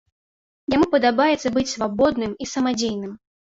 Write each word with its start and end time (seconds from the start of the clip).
Яму 0.75 0.87
падабаецца 0.93 1.53
быць 1.59 1.67
свабодным 1.75 2.35
і 2.47 2.51
самадзейным. 2.57 3.17